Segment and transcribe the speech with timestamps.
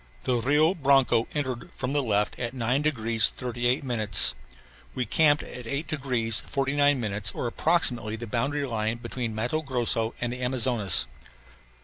[0.23, 4.33] The Rio Branco entered from the left at 9 degrees 38 minutes.
[4.95, 10.15] We camped at 8 degrees 49 minutes or approximately the boundary line between Matto Grosso
[10.19, 11.05] and Amazonas.